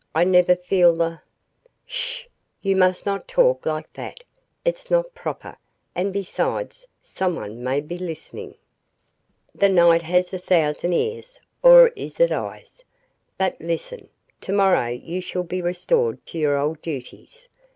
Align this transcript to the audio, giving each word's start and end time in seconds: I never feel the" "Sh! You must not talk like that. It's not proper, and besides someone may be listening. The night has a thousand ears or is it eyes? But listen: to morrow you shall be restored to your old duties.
I 0.15 0.23
never 0.23 0.55
feel 0.55 0.95
the" 0.95 1.21
"Sh! 1.85 2.25
You 2.63 2.75
must 2.75 3.05
not 3.05 3.27
talk 3.27 3.67
like 3.67 3.93
that. 3.93 4.23
It's 4.65 4.89
not 4.89 5.13
proper, 5.13 5.55
and 5.93 6.11
besides 6.11 6.87
someone 7.03 7.63
may 7.63 7.81
be 7.81 7.99
listening. 7.99 8.55
The 9.53 9.69
night 9.69 10.01
has 10.01 10.33
a 10.33 10.39
thousand 10.39 10.93
ears 10.93 11.39
or 11.61 11.89
is 11.89 12.19
it 12.19 12.31
eyes? 12.31 12.83
But 13.37 13.57
listen: 13.61 14.09
to 14.39 14.51
morrow 14.51 14.87
you 14.87 15.21
shall 15.21 15.43
be 15.43 15.61
restored 15.61 16.25
to 16.25 16.39
your 16.39 16.57
old 16.57 16.81
duties. 16.81 17.47